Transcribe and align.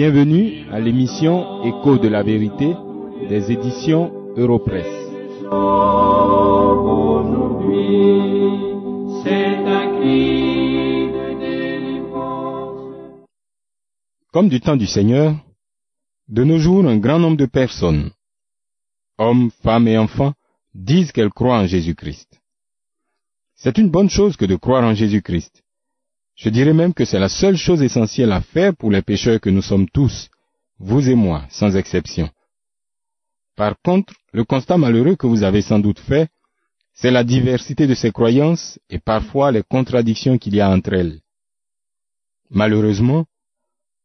Bienvenue 0.00 0.64
à 0.70 0.78
l'émission 0.78 1.64
Écho 1.64 1.98
de 1.98 2.06
la 2.06 2.22
vérité 2.22 2.72
des 3.28 3.50
éditions 3.50 4.32
Europresse. 4.36 4.86
Comme 14.30 14.48
du 14.48 14.60
temps 14.60 14.76
du 14.76 14.86
Seigneur, 14.86 15.34
de 16.28 16.44
nos 16.44 16.58
jours, 16.58 16.86
un 16.86 16.98
grand 16.98 17.18
nombre 17.18 17.36
de 17.36 17.46
personnes, 17.46 18.12
hommes, 19.18 19.50
femmes 19.64 19.88
et 19.88 19.98
enfants, 19.98 20.34
disent 20.76 21.10
qu'elles 21.10 21.30
croient 21.30 21.58
en 21.58 21.66
Jésus-Christ. 21.66 22.40
C'est 23.56 23.78
une 23.78 23.90
bonne 23.90 24.10
chose 24.10 24.36
que 24.36 24.44
de 24.44 24.54
croire 24.54 24.84
en 24.84 24.94
Jésus-Christ. 24.94 25.64
Je 26.38 26.50
dirais 26.50 26.72
même 26.72 26.94
que 26.94 27.04
c'est 27.04 27.18
la 27.18 27.28
seule 27.28 27.56
chose 27.56 27.82
essentielle 27.82 28.30
à 28.30 28.40
faire 28.40 28.74
pour 28.76 28.92
les 28.92 29.02
pécheurs 29.02 29.40
que 29.40 29.50
nous 29.50 29.60
sommes 29.60 29.88
tous, 29.90 30.30
vous 30.78 31.10
et 31.10 31.16
moi, 31.16 31.44
sans 31.50 31.74
exception. 31.74 32.30
Par 33.56 33.74
contre, 33.82 34.14
le 34.32 34.44
constat 34.44 34.78
malheureux 34.78 35.16
que 35.16 35.26
vous 35.26 35.42
avez 35.42 35.62
sans 35.62 35.80
doute 35.80 35.98
fait, 35.98 36.28
c'est 36.94 37.10
la 37.10 37.24
diversité 37.24 37.88
de 37.88 37.94
ces 37.94 38.12
croyances 38.12 38.78
et 38.88 39.00
parfois 39.00 39.50
les 39.50 39.64
contradictions 39.64 40.38
qu'il 40.38 40.54
y 40.54 40.60
a 40.60 40.70
entre 40.70 40.92
elles. 40.92 41.18
Malheureusement, 42.50 43.26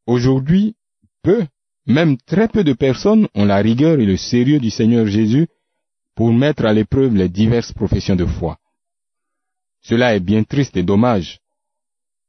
aujourd'hui, 0.08 0.76
peu, 1.22 1.46
même 1.86 2.18
très 2.18 2.48
peu 2.48 2.64
de 2.64 2.74
personnes 2.74 3.28
ont 3.36 3.46
la 3.46 3.58
rigueur 3.58 4.00
et 4.00 4.08
le 4.08 4.18
sérieux 4.18 4.60
du 4.60 4.72
Seigneur 4.72 5.06
Jésus 5.06 5.48
pour 6.16 6.34
mettre 6.34 6.66
à 6.66 6.74
l'épreuve 6.74 7.16
les 7.16 7.30
diverses 7.30 7.74
professions 7.74 8.16
de 8.16 8.26
foi. 8.26 8.58
Cela 9.82 10.16
est 10.16 10.20
bien 10.20 10.44
triste 10.44 10.76
et 10.78 10.84
dommage, 10.84 11.43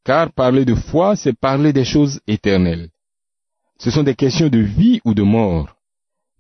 car 0.05 0.31
parler 0.33 0.65
de 0.65 0.75
foi, 0.75 1.17
c'est 1.17 1.33
parler 1.33 1.73
des 1.73 1.85
choses 1.85 2.21
éternelles. 2.27 2.91
Ce 3.79 3.91
sont 3.91 4.03
des 4.03 4.15
questions 4.15 4.49
de 4.49 4.59
vie 4.59 5.01
ou 5.05 5.15
de 5.15 5.23
mort, 5.23 5.77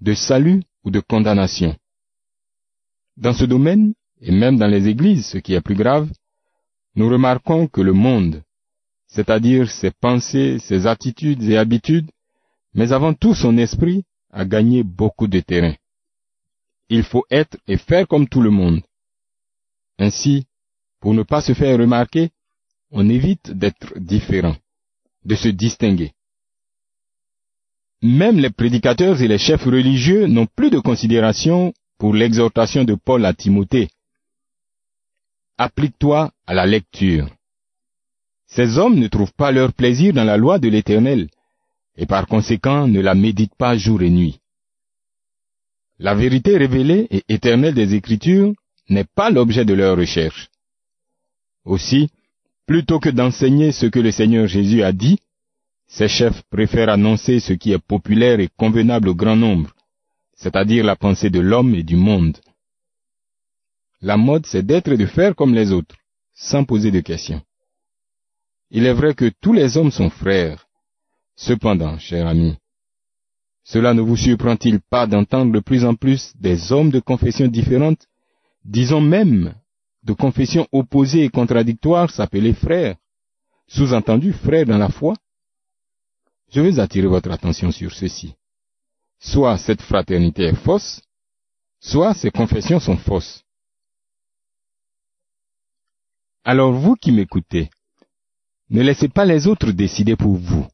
de 0.00 0.14
salut 0.14 0.62
ou 0.84 0.90
de 0.90 1.00
condamnation. 1.00 1.74
Dans 3.16 3.32
ce 3.32 3.44
domaine, 3.44 3.94
et 4.20 4.32
même 4.32 4.58
dans 4.58 4.66
les 4.66 4.86
églises, 4.86 5.26
ce 5.26 5.38
qui 5.38 5.54
est 5.54 5.60
plus 5.60 5.74
grave, 5.74 6.10
nous 6.94 7.08
remarquons 7.08 7.66
que 7.66 7.80
le 7.80 7.92
monde, 7.92 8.42
c'est-à-dire 9.06 9.70
ses 9.70 9.90
pensées, 9.90 10.58
ses 10.58 10.86
attitudes 10.86 11.42
et 11.42 11.56
habitudes, 11.56 12.10
mais 12.74 12.92
avant 12.92 13.14
tout 13.14 13.34
son 13.34 13.56
esprit, 13.56 14.04
a 14.30 14.44
gagné 14.44 14.82
beaucoup 14.82 15.28
de 15.28 15.40
terrain. 15.40 15.74
Il 16.88 17.02
faut 17.02 17.24
être 17.30 17.56
et 17.66 17.78
faire 17.78 18.06
comme 18.06 18.28
tout 18.28 18.42
le 18.42 18.50
monde. 18.50 18.82
Ainsi, 19.98 20.46
pour 21.00 21.14
ne 21.14 21.22
pas 21.22 21.40
se 21.40 21.54
faire 21.54 21.78
remarquer, 21.78 22.30
on 22.94 23.08
évite 23.08 23.50
d'être 23.50 23.98
différent, 23.98 24.56
de 25.24 25.34
se 25.34 25.48
distinguer. 25.48 26.12
Même 28.00 28.38
les 28.38 28.50
prédicateurs 28.50 29.20
et 29.20 29.28
les 29.28 29.38
chefs 29.38 29.64
religieux 29.64 30.26
n'ont 30.26 30.46
plus 30.46 30.70
de 30.70 30.78
considération 30.78 31.74
pour 31.98 32.14
l'exhortation 32.14 32.84
de 32.84 32.94
Paul 32.94 33.24
à 33.24 33.34
Timothée. 33.34 33.88
Applique-toi 35.58 36.32
à 36.46 36.54
la 36.54 36.66
lecture. 36.66 37.28
Ces 38.46 38.78
hommes 38.78 38.98
ne 38.98 39.08
trouvent 39.08 39.32
pas 39.32 39.50
leur 39.50 39.72
plaisir 39.72 40.12
dans 40.12 40.24
la 40.24 40.36
loi 40.36 40.60
de 40.60 40.68
l'Éternel, 40.68 41.28
et 41.96 42.06
par 42.06 42.26
conséquent 42.28 42.86
ne 42.86 43.00
la 43.00 43.14
méditent 43.14 43.56
pas 43.56 43.76
jour 43.76 44.02
et 44.02 44.10
nuit. 44.10 44.38
La 45.98 46.14
vérité 46.14 46.56
révélée 46.56 47.08
et 47.10 47.24
éternelle 47.28 47.74
des 47.74 47.94
Écritures 47.94 48.52
n'est 48.88 49.10
pas 49.16 49.30
l'objet 49.30 49.64
de 49.64 49.74
leur 49.74 49.96
recherche. 49.96 50.48
Aussi, 51.64 52.10
Plutôt 52.66 52.98
que 52.98 53.10
d'enseigner 53.10 53.72
ce 53.72 53.86
que 53.86 53.98
le 53.98 54.10
Seigneur 54.10 54.46
Jésus 54.46 54.82
a 54.82 54.92
dit, 54.92 55.18
ces 55.86 56.08
chefs 56.08 56.42
préfèrent 56.50 56.88
annoncer 56.88 57.38
ce 57.40 57.52
qui 57.52 57.72
est 57.72 57.78
populaire 57.78 58.40
et 58.40 58.48
convenable 58.56 59.08
au 59.10 59.14
grand 59.14 59.36
nombre, 59.36 59.74
c'est-à-dire 60.34 60.84
la 60.84 60.96
pensée 60.96 61.30
de 61.30 61.40
l'homme 61.40 61.74
et 61.74 61.82
du 61.82 61.96
monde. 61.96 62.38
La 64.00 64.16
mode, 64.16 64.46
c'est 64.46 64.64
d'être 64.64 64.88
et 64.92 64.96
de 64.96 65.06
faire 65.06 65.34
comme 65.36 65.54
les 65.54 65.72
autres, 65.72 65.96
sans 66.34 66.64
poser 66.64 66.90
de 66.90 67.00
questions. 67.00 67.42
Il 68.70 68.86
est 68.86 68.92
vrai 68.92 69.14
que 69.14 69.30
tous 69.40 69.52
les 69.52 69.76
hommes 69.76 69.92
sont 69.92 70.10
frères. 70.10 70.66
Cependant, 71.36 71.98
cher 71.98 72.26
ami, 72.26 72.56
cela 73.64 73.94
ne 73.94 74.02
vous 74.02 74.16
surprend-il 74.16 74.80
pas 74.80 75.06
d'entendre 75.06 75.52
de 75.52 75.60
plus 75.60 75.84
en 75.84 75.94
plus 75.94 76.32
des 76.38 76.72
hommes 76.72 76.90
de 76.90 77.00
confessions 77.00 77.48
différentes, 77.48 78.06
disons 78.64 79.00
même 79.00 79.54
de 80.04 80.12
confession 80.12 80.68
opposée 80.70 81.24
et 81.24 81.30
contradictoire 81.30 82.10
s'appelait 82.10 82.52
frère, 82.52 82.96
sous-entendu 83.66 84.32
frère 84.32 84.66
dans 84.66 84.78
la 84.78 84.90
foi. 84.90 85.14
Je 86.50 86.60
veux 86.60 86.78
attirer 86.78 87.06
votre 87.06 87.30
attention 87.30 87.70
sur 87.72 87.92
ceci. 87.92 88.34
Soit 89.18 89.56
cette 89.58 89.80
fraternité 89.82 90.44
est 90.44 90.54
fausse, 90.54 91.00
soit 91.80 92.14
ces 92.14 92.30
confessions 92.30 92.80
sont 92.80 92.98
fausses. 92.98 93.42
Alors 96.44 96.72
vous 96.72 96.94
qui 96.94 97.10
m'écoutez, 97.10 97.70
ne 98.68 98.82
laissez 98.82 99.08
pas 99.08 99.24
les 99.24 99.46
autres 99.46 99.72
décider 99.72 100.16
pour 100.16 100.36
vous. 100.36 100.66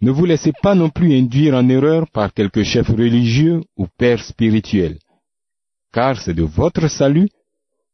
Ne 0.00 0.12
vous 0.12 0.24
laissez 0.24 0.52
pas 0.62 0.76
non 0.76 0.88
plus 0.88 1.12
induire 1.18 1.54
en 1.54 1.68
erreur 1.68 2.08
par 2.10 2.32
quelque 2.32 2.62
chef 2.62 2.88
religieux 2.88 3.62
ou 3.76 3.86
père 3.86 4.24
spirituel, 4.24 4.98
car 5.92 6.18
c'est 6.20 6.34
de 6.34 6.44
votre 6.44 6.88
salut 6.88 7.28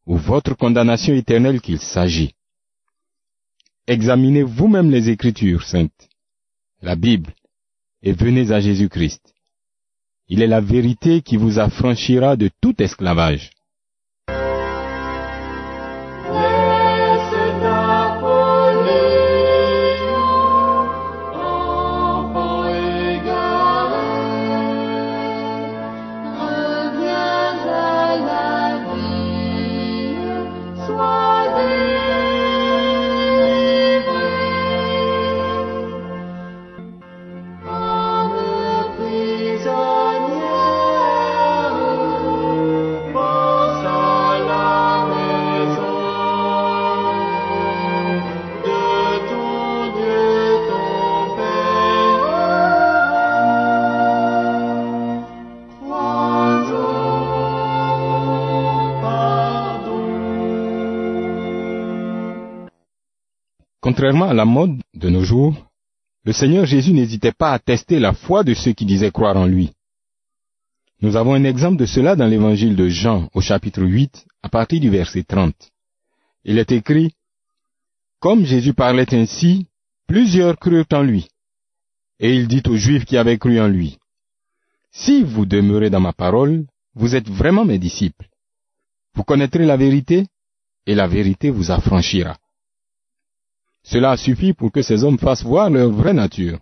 ou 0.07 0.17
votre 0.17 0.55
condamnation 0.55 1.15
éternelle 1.15 1.61
qu'il 1.61 1.81
s'agit. 1.81 2.35
Examinez 3.87 4.43
vous-même 4.43 4.91
les 4.91 5.11
Écritures 5.11 5.65
saintes, 5.65 6.09
la 6.83 6.97
Bible, 6.97 7.35
et 8.03 8.13
venez 8.13 8.51
à 8.53 8.61
Jésus-Christ. 8.61 9.35
Il 10.29 10.43
est 10.43 10.47
la 10.47 10.61
vérité 10.61 11.23
qui 11.23 11.37
vous 11.37 11.59
affranchira 11.59 12.37
de 12.37 12.51
tout 12.61 12.81
esclavage. 12.83 13.51
Contrairement 64.07 64.31
à 64.31 64.35
la 64.35 64.45
mode 64.45 64.81
de 64.95 65.09
nos 65.09 65.25
jours, 65.25 65.67
le 66.25 66.33
Seigneur 66.33 66.65
Jésus 66.65 66.93
n'hésitait 66.93 67.33
pas 67.33 67.51
à 67.51 67.59
tester 67.59 67.99
la 67.99 68.13
foi 68.13 68.45
de 68.45 68.55
ceux 68.55 68.73
qui 68.73 68.87
disaient 68.87 69.11
croire 69.11 69.37
en 69.37 69.47
lui. 69.47 69.73
Nous 71.01 71.17
avons 71.17 71.35
un 71.35 71.43
exemple 71.43 71.79
de 71.79 71.87
cela 71.87 72.15
dans 72.15 72.29
l'évangile 72.29 72.77
de 72.77 72.87
Jean 72.87 73.29
au 73.35 73.41
chapitre 73.41 73.83
8 73.83 74.25
à 74.45 74.49
partir 74.49 74.79
du 74.79 74.91
verset 74.91 75.25
30. 75.25 75.57
Il 76.45 76.59
est 76.59 76.71
écrit, 76.71 77.15
Comme 78.21 78.45
Jésus 78.45 78.75
parlait 78.75 79.13
ainsi, 79.13 79.67
plusieurs 80.07 80.57
crurent 80.57 80.93
en 80.93 81.03
lui. 81.03 81.27
Et 82.21 82.33
il 82.33 82.47
dit 82.47 82.63
aux 82.69 82.77
Juifs 82.77 83.07
qui 83.07 83.17
avaient 83.17 83.39
cru 83.39 83.61
en 83.61 83.67
lui, 83.67 83.99
Si 84.93 85.25
vous 85.25 85.47
demeurez 85.47 85.91
dans 85.91 85.99
ma 85.99 86.13
parole, 86.13 86.65
vous 86.95 87.17
êtes 87.17 87.29
vraiment 87.29 87.65
mes 87.65 87.81
disciples. 87.81 88.29
Vous 89.17 89.25
connaîtrez 89.25 89.67
la 89.67 89.77
vérité, 89.77 90.29
et 90.87 90.95
la 90.95 91.09
vérité 91.09 91.51
vous 91.51 91.73
affranchira. 91.73 92.37
Cela 93.87 94.17
suffit 94.17 94.53
pour 94.53 94.73
que 94.73 94.83
ces 94.83 95.05
hommes 95.05 95.19
fassent 95.19 95.45
voir 95.45 95.71
leur 95.71 95.91
vraie 95.91 96.13
nature. 96.13 96.59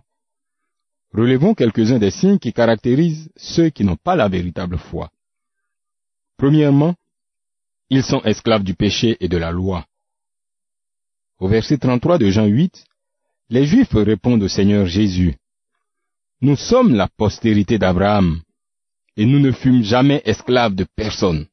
Relevons 1.11 1.55
quelques-uns 1.55 1.97
des 1.97 2.11
signes 2.11 2.37
qui 2.37 2.53
caractérisent 2.53 3.29
ceux 3.35 3.69
qui 3.69 3.83
n'ont 3.83 3.95
pas 3.95 4.15
la 4.15 4.27
véritable 4.27 4.77
foi. 4.77 5.09
Premièrement, 6.37 6.93
ils 7.89 8.03
sont 8.03 8.21
esclaves 8.23 8.63
du 8.63 8.75
péché 8.75 9.17
et 9.19 9.27
de 9.27 9.37
la 9.37 9.51
loi. 9.51 9.85
Au 11.39 11.47
verset 11.47 11.79
33 11.79 12.19
de 12.19 12.29
Jean 12.29 12.45
8, 12.45 12.85
les 13.49 13.65
Juifs 13.65 13.93
répondent 13.93 14.43
au 14.43 14.47
Seigneur 14.47 14.85
Jésus, 14.85 15.35
Nous 16.41 16.55
sommes 16.55 16.93
la 16.93 17.07
postérité 17.07 17.79
d'Abraham, 17.79 18.41
et 19.17 19.25
nous 19.25 19.39
ne 19.39 19.51
fûmes 19.51 19.83
jamais 19.83 20.21
esclaves 20.25 20.75
de 20.75 20.85
personne. 20.95 21.47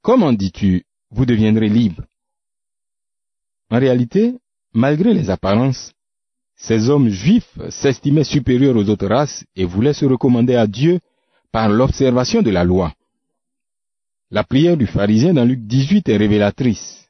Comment 0.00 0.32
dis-tu, 0.32 0.84
vous 1.10 1.26
deviendrez 1.26 1.68
libres? 1.68 2.04
En 3.70 3.78
réalité, 3.78 4.34
malgré 4.74 5.14
les 5.14 5.30
apparences, 5.30 5.92
Ces 6.62 6.90
hommes 6.90 7.08
juifs 7.08 7.58
s'estimaient 7.70 8.22
supérieurs 8.22 8.76
aux 8.76 8.88
autres 8.88 9.08
races 9.08 9.44
et 9.56 9.64
voulaient 9.64 9.94
se 9.94 10.04
recommander 10.04 10.54
à 10.54 10.68
Dieu 10.68 11.00
par 11.50 11.68
l'observation 11.68 12.40
de 12.40 12.50
la 12.50 12.62
loi. 12.62 12.94
La 14.30 14.44
prière 14.44 14.76
du 14.76 14.86
pharisien 14.86 15.34
dans 15.34 15.44
Luc 15.44 15.60
18 15.66 16.08
est 16.08 16.16
révélatrice. 16.16 17.08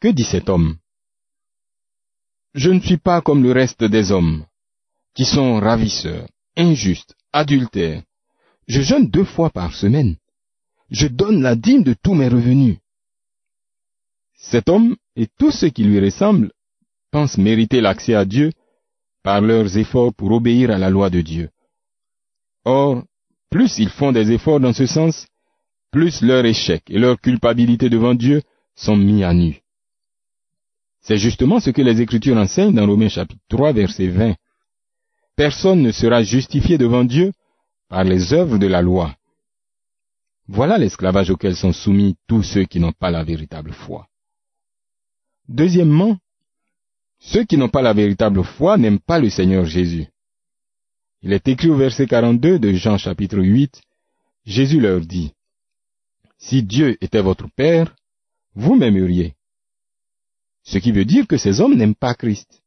Que 0.00 0.08
dit 0.08 0.22
cet 0.22 0.48
homme? 0.48 0.76
Je 2.54 2.70
ne 2.70 2.78
suis 2.78 2.96
pas 2.96 3.20
comme 3.20 3.42
le 3.42 3.50
reste 3.50 3.82
des 3.82 4.12
hommes, 4.12 4.44
qui 5.14 5.24
sont 5.24 5.58
ravisseurs, 5.58 6.28
injustes, 6.56 7.16
adultères. 7.32 8.04
Je 8.68 8.82
jeûne 8.82 9.10
deux 9.10 9.24
fois 9.24 9.50
par 9.50 9.74
semaine. 9.74 10.14
Je 10.90 11.08
donne 11.08 11.42
la 11.42 11.56
dîme 11.56 11.82
de 11.82 11.94
tous 12.00 12.14
mes 12.14 12.28
revenus. 12.28 12.78
Cet 14.36 14.68
homme 14.68 14.96
et 15.16 15.26
tous 15.26 15.50
ceux 15.50 15.70
qui 15.70 15.82
lui 15.82 15.98
ressemblent 15.98 16.52
pensent 17.10 17.38
mériter 17.38 17.80
l'accès 17.80 18.14
à 18.14 18.24
Dieu 18.24 18.52
par 19.22 19.40
leurs 19.40 19.76
efforts 19.76 20.14
pour 20.14 20.32
obéir 20.32 20.70
à 20.70 20.78
la 20.78 20.90
loi 20.90 21.10
de 21.10 21.20
Dieu. 21.20 21.50
Or, 22.64 23.02
plus 23.50 23.78
ils 23.78 23.90
font 23.90 24.12
des 24.12 24.32
efforts 24.32 24.60
dans 24.60 24.72
ce 24.72 24.86
sens, 24.86 25.26
plus 25.90 26.22
leur 26.22 26.44
échec 26.44 26.82
et 26.88 26.98
leur 26.98 27.20
culpabilité 27.20 27.88
devant 27.88 28.14
Dieu 28.14 28.42
sont 28.74 28.96
mis 28.96 29.24
à 29.24 29.34
nu. 29.34 29.60
C'est 31.02 31.18
justement 31.18 31.60
ce 31.60 31.70
que 31.70 31.82
les 31.82 32.00
Écritures 32.00 32.36
enseignent 32.36 32.74
dans 32.74 32.86
Romains 32.86 33.08
chapitre 33.08 33.42
3 33.48 33.72
verset 33.72 34.08
20. 34.08 34.34
Personne 35.34 35.82
ne 35.82 35.90
sera 35.90 36.22
justifié 36.22 36.78
devant 36.78 37.04
Dieu 37.04 37.32
par 37.88 38.04
les 38.04 38.32
œuvres 38.32 38.58
de 38.58 38.66
la 38.66 38.82
loi. 38.82 39.16
Voilà 40.46 40.78
l'esclavage 40.78 41.30
auquel 41.30 41.56
sont 41.56 41.72
soumis 41.72 42.16
tous 42.26 42.42
ceux 42.42 42.64
qui 42.64 42.80
n'ont 42.80 42.92
pas 42.92 43.10
la 43.10 43.24
véritable 43.24 43.72
foi. 43.72 44.06
Deuxièmement, 45.48 46.18
ceux 47.20 47.44
qui 47.44 47.56
n'ont 47.58 47.68
pas 47.68 47.82
la 47.82 47.92
véritable 47.92 48.42
foi 48.42 48.78
n'aiment 48.78 48.98
pas 48.98 49.18
le 49.18 49.28
Seigneur 49.30 49.66
Jésus. 49.66 50.06
Il 51.22 51.32
est 51.34 51.46
écrit 51.48 51.68
au 51.68 51.76
verset 51.76 52.06
42 52.06 52.58
de 52.58 52.72
Jean 52.72 52.96
chapitre 52.96 53.38
8, 53.38 53.82
Jésus 54.46 54.80
leur 54.80 55.00
dit, 55.00 55.32
Si 56.38 56.62
Dieu 56.62 56.96
était 57.02 57.20
votre 57.20 57.46
Père, 57.54 57.94
vous 58.54 58.74
m'aimeriez. 58.74 59.34
Ce 60.62 60.78
qui 60.78 60.92
veut 60.92 61.04
dire 61.04 61.26
que 61.26 61.36
ces 61.36 61.60
hommes 61.60 61.74
n'aiment 61.74 61.94
pas 61.94 62.14
Christ. 62.14 62.62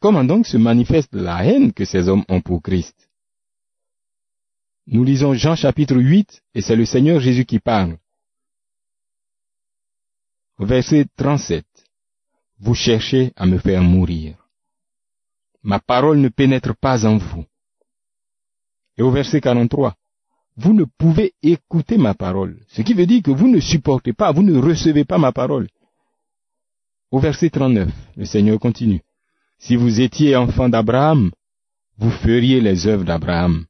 Comment 0.00 0.24
donc 0.24 0.46
se 0.46 0.58
manifeste 0.58 1.14
la 1.14 1.44
haine 1.44 1.72
que 1.72 1.86
ces 1.86 2.08
hommes 2.08 2.24
ont 2.28 2.42
pour 2.42 2.62
Christ? 2.62 3.08
Nous 4.86 5.02
lisons 5.02 5.34
Jean 5.34 5.56
chapitre 5.56 5.96
8 5.96 6.42
et 6.54 6.60
c'est 6.60 6.76
le 6.76 6.84
Seigneur 6.84 7.20
Jésus 7.20 7.46
qui 7.46 7.58
parle. 7.58 7.98
Verset 10.58 11.06
37. 11.16 11.64
Vous 12.60 12.74
cherchez 12.74 13.32
à 13.36 13.46
me 13.46 13.58
faire 13.58 13.82
mourir. 13.82 14.34
Ma 15.62 15.78
parole 15.78 16.18
ne 16.18 16.28
pénètre 16.28 16.74
pas 16.74 17.06
en 17.06 17.16
vous. 17.16 17.44
Et 18.96 19.02
au 19.02 19.10
verset 19.10 19.40
43. 19.40 19.94
Vous 20.56 20.72
ne 20.72 20.84
pouvez 20.84 21.34
écouter 21.42 21.98
ma 21.98 22.14
parole. 22.14 22.58
Ce 22.68 22.82
qui 22.82 22.94
veut 22.94 23.06
dire 23.06 23.22
que 23.22 23.30
vous 23.30 23.46
ne 23.46 23.60
supportez 23.60 24.12
pas, 24.12 24.32
vous 24.32 24.42
ne 24.42 24.58
recevez 24.58 25.04
pas 25.04 25.18
ma 25.18 25.30
parole. 25.30 25.68
Au 27.12 27.20
verset 27.20 27.50
39, 27.50 27.88
le 28.16 28.24
Seigneur 28.24 28.58
continue. 28.58 29.02
Si 29.58 29.76
vous 29.76 30.00
étiez 30.00 30.34
enfant 30.34 30.68
d'Abraham, 30.68 31.30
vous 31.96 32.10
feriez 32.10 32.60
les 32.60 32.86
œuvres 32.86 33.04
d'Abraham. 33.04 33.66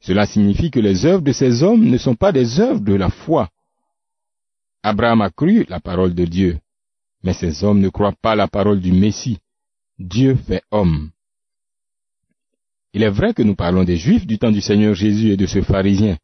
Cela 0.00 0.24
signifie 0.26 0.70
que 0.70 0.80
les 0.80 1.04
œuvres 1.04 1.22
de 1.22 1.32
ces 1.32 1.64
hommes 1.64 1.84
ne 1.84 1.98
sont 1.98 2.14
pas 2.14 2.30
des 2.30 2.60
œuvres 2.60 2.80
de 2.80 2.94
la 2.94 3.10
foi. 3.10 3.50
Abraham 4.82 5.20
a 5.20 5.30
cru 5.30 5.66
la 5.68 5.80
parole 5.80 6.14
de 6.14 6.24
Dieu, 6.24 6.58
mais 7.22 7.32
ces 7.32 7.64
hommes 7.64 7.80
ne 7.80 7.88
croient 7.88 8.14
pas 8.20 8.34
la 8.34 8.48
parole 8.48 8.80
du 8.80 8.92
Messie. 8.92 9.38
Dieu 9.98 10.36
fait 10.36 10.62
homme. 10.70 11.10
Il 12.92 13.02
est 13.02 13.10
vrai 13.10 13.34
que 13.34 13.42
nous 13.42 13.54
parlons 13.54 13.84
des 13.84 13.96
Juifs 13.96 14.26
du 14.26 14.38
temps 14.38 14.50
du 14.50 14.60
Seigneur 14.60 14.94
Jésus 14.94 15.30
et 15.32 15.36
de 15.36 15.46
ce 15.46 15.60
pharisien, 15.60 16.18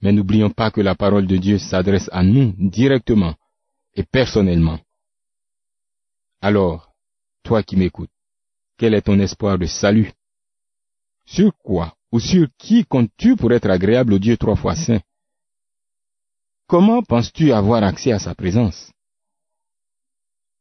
mais 0.00 0.12
n'oublions 0.12 0.50
pas 0.50 0.70
que 0.70 0.80
la 0.80 0.94
parole 0.94 1.26
de 1.26 1.36
Dieu 1.36 1.58
s'adresse 1.58 2.08
à 2.12 2.22
nous 2.22 2.54
directement 2.58 3.34
et 3.94 4.04
personnellement. 4.04 4.78
Alors, 6.40 6.92
toi 7.42 7.62
qui 7.62 7.76
m'écoutes, 7.76 8.10
quel 8.78 8.94
est 8.94 9.02
ton 9.02 9.18
espoir 9.18 9.58
de 9.58 9.66
salut? 9.66 10.12
Sur 11.26 11.52
quoi 11.58 11.94
ou 12.12 12.18
sur 12.18 12.48
qui 12.58 12.84
comptes-tu 12.84 13.36
pour 13.36 13.52
être 13.52 13.68
agréable 13.68 14.14
au 14.14 14.18
Dieu 14.18 14.36
trois 14.36 14.56
fois 14.56 14.74
saint? 14.74 15.00
Comment 16.66 17.02
penses-tu 17.02 17.52
avoir 17.52 17.82
accès 17.82 18.12
à 18.12 18.18
sa 18.18 18.34
présence? 18.34 18.90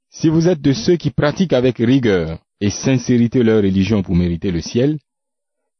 Si 0.09 0.27
vous 0.27 0.47
êtes 0.47 0.61
de 0.61 0.73
ceux 0.73 0.97
qui 0.97 1.11
pratiquent 1.11 1.53
avec 1.53 1.77
rigueur 1.77 2.39
et 2.59 2.69
sincérité 2.69 3.43
leur 3.43 3.61
religion 3.61 4.01
pour 4.01 4.15
mériter 4.15 4.51
le 4.51 4.61
ciel, 4.61 4.99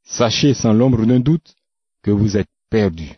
sachez 0.03 0.53
sans 0.53 0.73
l'ombre 0.73 1.05
d'un 1.05 1.19
doute 1.19 1.55
que 2.03 2.11
vous 2.11 2.37
êtes 2.37 2.49
perdus. 2.69 3.13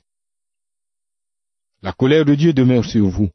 La 1.83 1.93
colère 1.93 2.25
de 2.25 2.35
Dieu 2.35 2.53
demeure 2.53 2.85
sur 2.85 3.07
vous, 3.07 3.29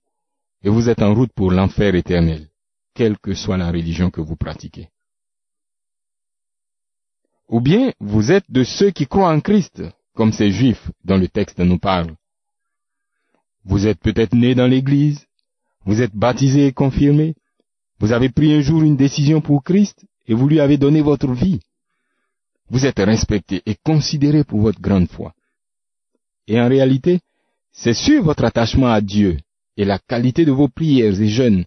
et 0.62 0.68
vous 0.68 0.88
êtes 0.88 1.02
en 1.02 1.14
route 1.14 1.32
pour 1.34 1.50
l'enfer 1.50 1.94
éternel, 1.94 2.48
quelle 2.94 3.18
que 3.18 3.34
soit 3.34 3.56
la 3.56 3.70
religion 3.70 4.10
que 4.10 4.20
vous 4.20 4.36
pratiquez. 4.36 4.88
Ou 7.48 7.60
bien 7.60 7.92
vous 8.00 8.32
êtes 8.32 8.50
de 8.50 8.64
ceux 8.64 8.90
qui 8.90 9.06
croient 9.06 9.32
en 9.32 9.40
Christ, 9.40 9.82
comme 10.14 10.32
ces 10.32 10.50
Juifs 10.50 10.90
dont 11.04 11.18
le 11.18 11.28
texte 11.28 11.58
nous 11.58 11.78
parle. 11.78 12.16
Vous 13.64 13.86
êtes 13.86 14.00
peut-être 14.00 14.34
né 14.34 14.54
dans 14.54 14.66
l'Église, 14.66 15.26
vous 15.84 16.00
êtes 16.00 16.14
baptisé 16.14 16.66
et 16.66 16.72
confirmé, 16.72 17.34
vous 17.98 18.12
avez 18.12 18.28
pris 18.28 18.52
un 18.52 18.60
jour 18.60 18.82
une 18.82 18.96
décision 18.96 19.40
pour 19.40 19.62
Christ 19.62 20.04
et 20.26 20.34
vous 20.34 20.48
lui 20.48 20.60
avez 20.60 20.76
donné 20.76 21.00
votre 21.00 21.32
vie. 21.32 21.60
Vous 22.68 22.84
êtes 22.84 22.98
respecté 22.98 23.62
et 23.64 23.76
considéré 23.76 24.44
pour 24.44 24.60
votre 24.60 24.80
grande 24.80 25.08
foi. 25.08 25.32
Et 26.46 26.60
en 26.60 26.68
réalité, 26.68 27.20
c'est 27.72 27.94
sur 27.94 28.22
votre 28.22 28.44
attachement 28.44 28.88
à 28.88 29.00
Dieu 29.00 29.38
et 29.76 29.84
la 29.84 29.98
qualité 29.98 30.44
de 30.44 30.52
vos 30.52 30.68
prières 30.68 31.20
et 31.20 31.28
jeûnes. 31.28 31.64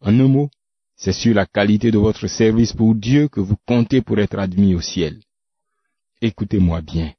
En 0.00 0.18
un 0.18 0.28
mot, 0.28 0.50
c'est 0.96 1.12
sur 1.12 1.34
la 1.34 1.46
qualité 1.46 1.90
de 1.90 1.98
votre 1.98 2.26
service 2.26 2.72
pour 2.72 2.94
Dieu 2.94 3.28
que 3.28 3.40
vous 3.40 3.56
comptez 3.66 4.02
pour 4.02 4.18
être 4.18 4.38
admis 4.38 4.74
au 4.74 4.80
ciel. 4.80 5.20
Écoutez-moi 6.20 6.82
bien. 6.82 7.12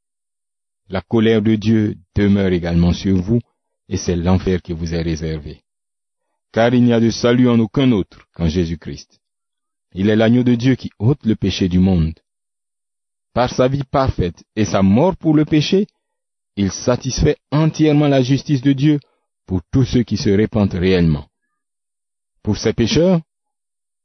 La 0.89 1.01
colère 1.01 1.41
de 1.41 1.55
Dieu 1.55 1.95
demeure 2.15 2.51
également 2.51 2.93
sur 2.93 3.15
vous 3.17 3.39
et 3.89 3.97
c'est 3.97 4.15
l'enfer 4.15 4.61
qui 4.61 4.73
vous 4.73 4.93
est 4.93 5.01
réservé. 5.01 5.61
Car 6.51 6.73
il 6.73 6.83
n'y 6.83 6.93
a 6.93 6.99
de 6.99 7.09
salut 7.09 7.49
en 7.49 7.59
aucun 7.59 7.91
autre 7.91 8.27
qu'en 8.33 8.47
Jésus-Christ. 8.47 9.19
Il 9.93 10.09
est 10.09 10.15
l'agneau 10.15 10.43
de 10.43 10.55
Dieu 10.55 10.75
qui 10.75 10.91
ôte 10.99 11.25
le 11.25 11.35
péché 11.35 11.69
du 11.69 11.79
monde. 11.79 12.19
Par 13.33 13.49
sa 13.53 13.67
vie 13.67 13.83
parfaite 13.83 14.43
et 14.55 14.65
sa 14.65 14.81
mort 14.81 15.15
pour 15.15 15.33
le 15.33 15.45
péché, 15.45 15.87
il 16.57 16.71
satisfait 16.71 17.37
entièrement 17.51 18.07
la 18.07 18.21
justice 18.21 18.61
de 18.61 18.73
Dieu 18.73 18.99
pour 19.45 19.61
tous 19.71 19.85
ceux 19.85 20.03
qui 20.03 20.17
se 20.17 20.29
répandent 20.29 20.73
réellement. 20.73 21.27
Pour 22.43 22.57
ces 22.57 22.73
pécheurs, 22.73 23.21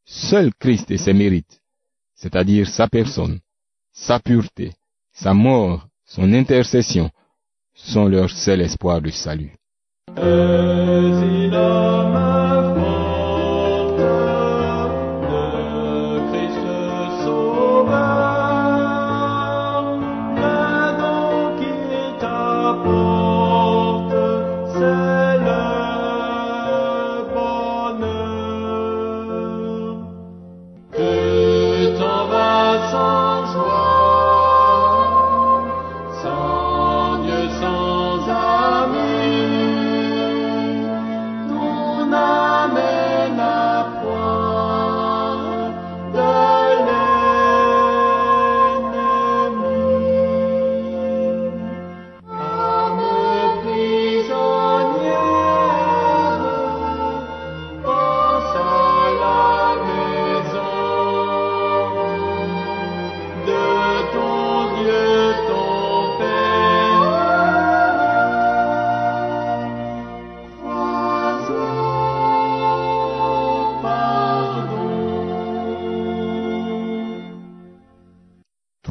seul 0.04 0.52
Christ 0.54 0.90
et 0.90 0.98
ses 0.98 1.12
mérites, 1.12 1.60
c'est-à-dire 2.14 2.68
sa 2.68 2.88
personne, 2.88 3.40
sa 3.92 4.20
pureté, 4.20 4.72
sa 5.12 5.34
mort, 5.34 5.88
son 6.04 6.32
intercession, 6.32 7.10
sont 7.74 8.06
leur 8.06 8.30
seul 8.30 8.60
espoir 8.60 9.00
de 9.00 9.10
salut. 9.10 9.56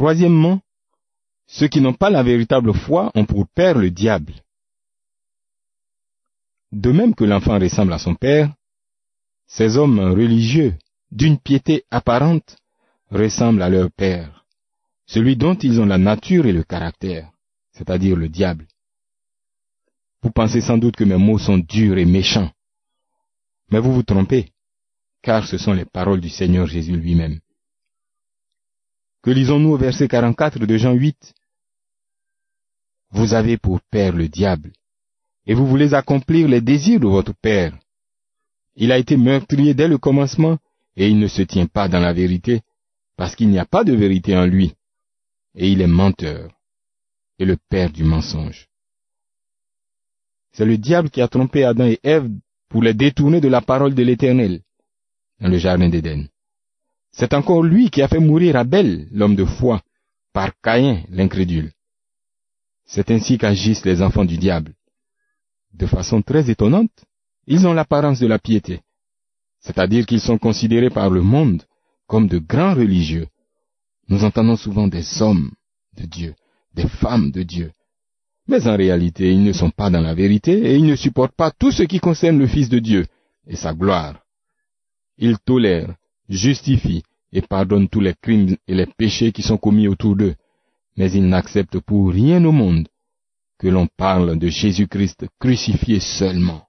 Troisièmement, 0.05 0.61
ceux 1.47 1.67
qui 1.67 1.81
n'ont 1.81 1.95
pas 1.95 2.11
la 2.11 2.21
véritable 2.21 2.75
foi 2.75 3.11
ont 3.15 3.25
pour 3.25 3.47
père 3.47 3.75
le 3.75 3.89
diable. 3.89 4.35
De 6.71 6.91
même 6.91 7.15
que 7.15 7.23
l'enfant 7.23 7.57
ressemble 7.57 7.91
à 7.91 7.97
son 7.97 8.13
père, 8.13 8.53
ces 9.47 9.77
hommes 9.77 9.99
religieux, 9.99 10.75
d'une 11.11 11.39
piété 11.39 11.85
apparente, 11.89 12.55
ressemblent 13.09 13.63
à 13.63 13.69
leur 13.69 13.89
père, 13.89 14.45
celui 15.07 15.37
dont 15.37 15.55
ils 15.55 15.81
ont 15.81 15.87
la 15.87 15.97
nature 15.97 16.45
et 16.45 16.53
le 16.53 16.61
caractère, 16.61 17.31
c'est-à-dire 17.71 18.15
le 18.15 18.29
diable. 18.29 18.67
Vous 20.21 20.29
pensez 20.29 20.61
sans 20.61 20.77
doute 20.77 20.97
que 20.97 21.03
mes 21.03 21.17
mots 21.17 21.39
sont 21.39 21.57
durs 21.57 21.97
et 21.97 22.05
méchants, 22.05 22.51
mais 23.71 23.79
vous 23.79 23.91
vous 23.91 24.03
trompez, 24.03 24.51
car 25.23 25.47
ce 25.47 25.57
sont 25.57 25.73
les 25.73 25.85
paroles 25.85 26.21
du 26.21 26.29
Seigneur 26.29 26.67
Jésus 26.67 26.95
lui-même. 26.95 27.39
Que 29.25 29.31
lisons-nous 29.31 29.71
au 29.71 29.77
verset 29.77 30.07
44 30.07 30.59
de 30.59 30.77
Jean 30.77 30.93
8 30.93 31.33
Vous 33.09 33.33
avez 33.33 33.57
pour 33.57 33.81
père 33.81 34.15
le 34.15 34.27
diable, 34.27 34.71
et 35.47 35.55
vous 35.55 35.65
voulez 35.65 35.95
accomplir 35.95 36.47
les 36.47 36.61
désirs 36.61 36.99
de 36.99 37.07
votre 37.07 37.33
père. 37.33 37.75
Il 38.75 38.91
a 38.91 38.99
été 38.99 39.17
meurtrier 39.17 39.73
dès 39.73 39.87
le 39.87 39.97
commencement, 39.97 40.59
et 40.95 41.09
il 41.09 41.17
ne 41.17 41.25
se 41.25 41.41
tient 41.41 41.65
pas 41.65 41.87
dans 41.87 42.01
la 42.01 42.13
vérité, 42.13 42.61
parce 43.17 43.35
qu'il 43.35 43.49
n'y 43.49 43.57
a 43.57 43.65
pas 43.65 43.83
de 43.83 43.93
vérité 43.93 44.37
en 44.37 44.45
lui, 44.45 44.75
et 45.55 45.71
il 45.71 45.81
est 45.81 45.87
menteur, 45.87 46.51
et 47.39 47.45
le 47.45 47.57
père 47.57 47.89
du 47.89 48.03
mensonge. 48.03 48.67
C'est 50.51 50.65
le 50.65 50.77
diable 50.77 51.09
qui 51.09 51.21
a 51.21 51.27
trompé 51.27 51.63
Adam 51.63 51.87
et 51.87 51.99
Ève 52.03 52.29
pour 52.69 52.83
les 52.83 52.93
détourner 52.93 53.41
de 53.41 53.47
la 53.47 53.61
parole 53.61 53.95
de 53.95 54.03
l'Éternel 54.03 54.61
dans 55.39 55.49
le 55.49 55.57
Jardin 55.57 55.89
d'Éden. 55.89 56.27
C'est 57.17 57.33
encore 57.33 57.63
lui 57.63 57.89
qui 57.89 58.01
a 58.01 58.09
fait 58.09 58.19
mourir 58.19 58.57
Abel, 58.57 59.07
l'homme 59.11 59.37
de 59.37 59.45
foi, 59.45 59.81
par 60.33 60.51
Caïn, 60.61 61.01
l'incrédule. 61.09 61.71
C'est 62.85 63.09
ainsi 63.09 63.37
qu'agissent 63.37 63.85
les 63.85 64.01
enfants 64.01 64.25
du 64.25 64.37
diable. 64.37 64.73
De 65.73 65.85
façon 65.85 66.21
très 66.21 66.49
étonnante, 66.49 67.05
ils 67.47 67.65
ont 67.65 67.73
l'apparence 67.73 68.19
de 68.19 68.27
la 68.27 68.37
piété, 68.37 68.81
c'est-à-dire 69.61 70.05
qu'ils 70.05 70.19
sont 70.19 70.37
considérés 70.37 70.89
par 70.89 71.09
le 71.09 71.21
monde 71.21 71.63
comme 72.05 72.27
de 72.27 72.37
grands 72.37 72.75
religieux. 72.75 73.27
Nous 74.09 74.25
entendons 74.25 74.57
souvent 74.57 74.87
des 74.87 75.21
hommes 75.21 75.51
de 75.95 76.05
Dieu, 76.05 76.35
des 76.73 76.87
femmes 76.87 77.31
de 77.31 77.43
Dieu. 77.43 77.71
Mais 78.47 78.67
en 78.67 78.75
réalité, 78.75 79.31
ils 79.31 79.43
ne 79.43 79.53
sont 79.53 79.71
pas 79.71 79.89
dans 79.89 80.01
la 80.01 80.13
vérité 80.13 80.51
et 80.51 80.75
ils 80.75 80.85
ne 80.85 80.97
supportent 80.97 81.35
pas 81.35 81.51
tout 81.51 81.71
ce 81.71 81.83
qui 81.83 81.99
concerne 81.99 82.39
le 82.39 82.47
Fils 82.47 82.67
de 82.67 82.79
Dieu 82.79 83.07
et 83.47 83.55
sa 83.55 83.73
gloire. 83.73 84.19
Ils 85.17 85.39
tolèrent, 85.39 85.95
justifient 86.29 87.03
et 87.31 87.41
pardonnent 87.41 87.89
tous 87.89 87.99
les 87.99 88.13
crimes 88.13 88.55
et 88.67 88.75
les 88.75 88.85
péchés 88.85 89.31
qui 89.31 89.41
sont 89.41 89.57
commis 89.57 89.87
autour 89.87 90.15
d'eux, 90.15 90.35
mais 90.97 91.11
ils 91.11 91.27
n'acceptent 91.27 91.79
pour 91.79 92.11
rien 92.11 92.43
au 92.45 92.51
monde 92.51 92.87
que 93.57 93.67
l'on 93.67 93.87
parle 93.87 94.37
de 94.37 94.47
Jésus-Christ 94.47 95.25
crucifié 95.39 95.99
seulement. 95.99 96.67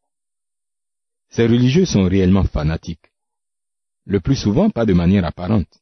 Ces 1.29 1.47
religieux 1.47 1.85
sont 1.85 2.05
réellement 2.05 2.45
fanatiques, 2.45 3.13
le 4.05 4.21
plus 4.21 4.37
souvent 4.37 4.71
pas 4.71 4.87
de 4.87 4.93
manière 4.93 5.25
apparente. 5.25 5.81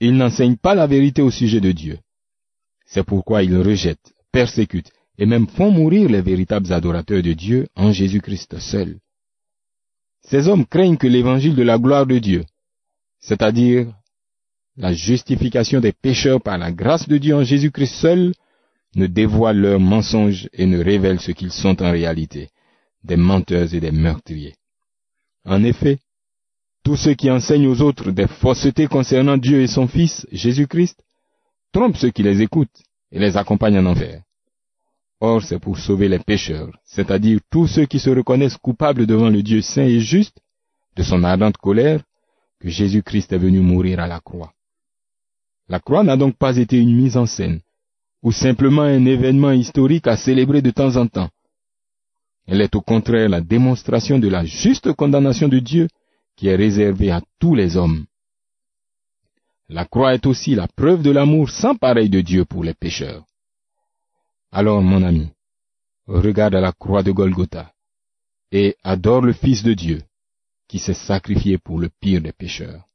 Ils 0.00 0.16
n'enseignent 0.16 0.56
pas 0.56 0.74
la 0.74 0.86
vérité 0.86 1.22
au 1.22 1.30
sujet 1.30 1.60
de 1.60 1.70
Dieu. 1.70 1.98
C'est 2.86 3.04
pourquoi 3.04 3.44
ils 3.44 3.56
rejettent, 3.56 4.12
persécutent 4.32 4.92
et 5.16 5.26
même 5.26 5.46
font 5.46 5.70
mourir 5.70 6.08
les 6.08 6.22
véritables 6.22 6.72
adorateurs 6.72 7.22
de 7.22 7.32
Dieu 7.32 7.68
en 7.76 7.92
Jésus-Christ 7.92 8.58
seul. 8.58 8.98
Ces 10.24 10.48
hommes 10.48 10.66
craignent 10.66 10.96
que 10.96 11.06
l'évangile 11.06 11.54
de 11.54 11.62
la 11.62 11.78
gloire 11.78 12.06
de 12.06 12.18
Dieu, 12.18 12.44
c'est-à-dire 13.20 13.92
la 14.76 14.92
justification 14.92 15.80
des 15.80 15.92
pécheurs 15.92 16.40
par 16.40 16.58
la 16.58 16.72
grâce 16.72 17.08
de 17.08 17.18
Dieu 17.18 17.34
en 17.34 17.44
Jésus-Christ 17.44 17.94
seul, 17.94 18.32
ne 18.94 19.06
dévoile 19.06 19.58
leurs 19.58 19.80
mensonges 19.80 20.48
et 20.52 20.66
ne 20.66 20.82
révèle 20.82 21.20
ce 21.20 21.32
qu'ils 21.32 21.52
sont 21.52 21.82
en 21.82 21.90
réalité, 21.90 22.50
des 23.04 23.16
menteurs 23.16 23.72
et 23.74 23.80
des 23.80 23.90
meurtriers. 23.90 24.54
En 25.44 25.64
effet, 25.64 25.98
tous 26.84 26.96
ceux 26.96 27.14
qui 27.14 27.30
enseignent 27.30 27.68
aux 27.68 27.80
autres 27.80 28.10
des 28.10 28.26
faussetés 28.26 28.86
concernant 28.86 29.36
Dieu 29.36 29.60
et 29.60 29.66
son 29.66 29.86
Fils, 29.88 30.26
Jésus-Christ, 30.32 31.00
trompent 31.72 31.96
ceux 31.96 32.10
qui 32.10 32.22
les 32.22 32.42
écoutent 32.42 32.82
et 33.10 33.18
les 33.18 33.36
accompagnent 33.36 33.78
en 33.78 33.86
enfer. 33.86 34.22
Or, 35.24 35.40
c'est 35.40 35.60
pour 35.60 35.78
sauver 35.78 36.08
les 36.08 36.18
pécheurs, 36.18 36.76
c'est-à-dire 36.84 37.38
tous 37.48 37.68
ceux 37.68 37.86
qui 37.86 38.00
se 38.00 38.10
reconnaissent 38.10 38.56
coupables 38.56 39.06
devant 39.06 39.28
le 39.28 39.40
Dieu 39.40 39.60
saint 39.62 39.84
et 39.84 40.00
juste, 40.00 40.36
de 40.96 41.04
son 41.04 41.22
ardente 41.22 41.58
colère, 41.58 42.02
que 42.58 42.68
Jésus-Christ 42.68 43.32
est 43.32 43.38
venu 43.38 43.60
mourir 43.60 44.00
à 44.00 44.08
la 44.08 44.18
croix. 44.18 44.52
La 45.68 45.78
croix 45.78 46.02
n'a 46.02 46.16
donc 46.16 46.34
pas 46.36 46.56
été 46.56 46.76
une 46.76 46.96
mise 46.96 47.16
en 47.16 47.26
scène, 47.26 47.60
ou 48.20 48.32
simplement 48.32 48.82
un 48.82 49.06
événement 49.06 49.52
historique 49.52 50.08
à 50.08 50.16
célébrer 50.16 50.60
de 50.60 50.72
temps 50.72 50.96
en 50.96 51.06
temps. 51.06 51.30
Elle 52.48 52.60
est 52.60 52.74
au 52.74 52.80
contraire 52.80 53.28
la 53.28 53.40
démonstration 53.40 54.18
de 54.18 54.26
la 54.26 54.44
juste 54.44 54.92
condamnation 54.92 55.46
de 55.46 55.60
Dieu 55.60 55.86
qui 56.34 56.48
est 56.48 56.56
réservée 56.56 57.12
à 57.12 57.22
tous 57.38 57.54
les 57.54 57.76
hommes. 57.76 58.06
La 59.68 59.84
croix 59.84 60.14
est 60.14 60.26
aussi 60.26 60.56
la 60.56 60.66
preuve 60.66 61.02
de 61.02 61.12
l'amour 61.12 61.48
sans 61.48 61.76
pareil 61.76 62.08
de 62.08 62.20
Dieu 62.20 62.44
pour 62.44 62.64
les 62.64 62.74
pécheurs. 62.74 63.22
Alors, 64.54 64.82
mon 64.82 65.02
ami, 65.02 65.30
regarde 66.06 66.54
à 66.54 66.60
la 66.60 66.72
croix 66.72 67.02
de 67.02 67.10
Golgotha 67.10 67.72
et 68.50 68.76
adore 68.84 69.22
le 69.22 69.32
Fils 69.32 69.62
de 69.62 69.72
Dieu 69.72 70.02
qui 70.68 70.78
s'est 70.78 70.92
sacrifié 70.92 71.56
pour 71.56 71.78
le 71.80 71.88
pire 71.88 72.20
des 72.20 72.32
pécheurs. 72.32 72.86